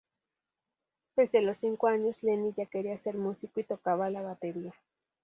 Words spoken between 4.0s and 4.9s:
la batería.